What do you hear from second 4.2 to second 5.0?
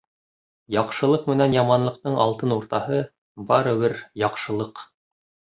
яҡшылыҡ.